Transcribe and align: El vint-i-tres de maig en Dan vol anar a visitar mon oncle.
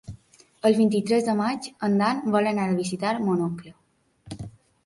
El 0.69 0.77
vint-i-tres 0.77 1.27
de 1.27 1.35
maig 1.41 1.67
en 1.89 1.99
Dan 2.01 2.23
vol 2.37 2.49
anar 2.53 2.65
a 2.71 2.75
visitar 2.81 3.15
mon 3.29 3.45
oncle. 3.51 4.47